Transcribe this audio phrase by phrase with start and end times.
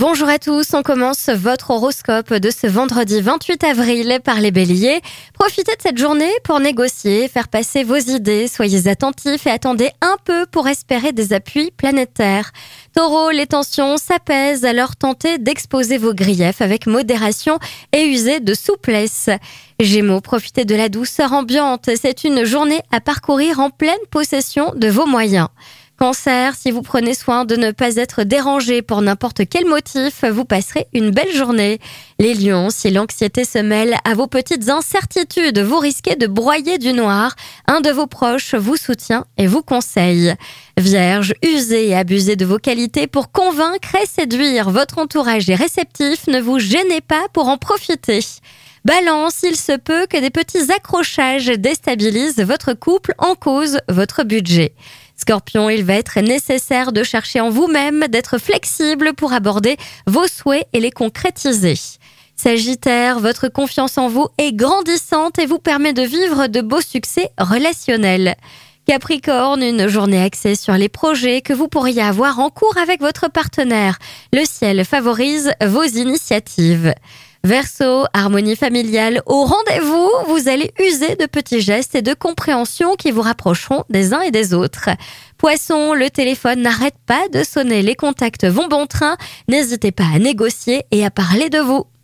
[0.00, 5.02] Bonjour à tous, on commence votre horoscope de ce vendredi 28 avril par les béliers.
[5.34, 10.16] Profitez de cette journée pour négocier, faire passer vos idées, soyez attentifs et attendez un
[10.24, 12.52] peu pour espérer des appuis planétaires.
[12.96, 17.58] Taureau, les tensions s'apaisent, alors tentez d'exposer vos griefs avec modération
[17.92, 19.28] et usez de souplesse.
[19.80, 24.88] Gémeaux, profitez de la douceur ambiante, c'est une journée à parcourir en pleine possession de
[24.88, 25.48] vos moyens.
[26.02, 30.46] Cancer, si vous prenez soin de ne pas être dérangé pour n'importe quel motif, vous
[30.46, 31.78] passerez une belle journée.
[32.18, 36.94] Les lions, si l'anxiété se mêle à vos petites incertitudes, vous risquez de broyer du
[36.94, 37.36] noir.
[37.66, 40.34] Un de vos proches vous soutient et vous conseille.
[40.78, 44.70] Vierge, usez et abusez de vos qualités pour convaincre et séduire.
[44.70, 48.20] Votre entourage est réceptif, ne vous gênez pas pour en profiter.
[48.86, 54.72] Balance, il se peut que des petits accrochages déstabilisent votre couple en cause votre budget.
[55.20, 60.66] Scorpion, il va être nécessaire de chercher en vous-même, d'être flexible pour aborder vos souhaits
[60.72, 61.74] et les concrétiser.
[62.36, 67.28] Sagittaire, votre confiance en vous est grandissante et vous permet de vivre de beaux succès
[67.38, 68.34] relationnels.
[68.86, 73.30] Capricorne, une journée axée sur les projets que vous pourriez avoir en cours avec votre
[73.30, 73.98] partenaire.
[74.32, 76.94] Le ciel favorise vos initiatives.
[77.42, 83.10] Verseau, harmonie familiale au rendez-vous, vous allez user de petits gestes et de compréhension qui
[83.10, 84.90] vous rapprocheront des uns et des autres.
[85.38, 89.16] Poisson, le téléphone n'arrête pas de sonner, les contacts vont bon train,
[89.48, 91.86] n'hésitez pas à négocier et à parler de vous.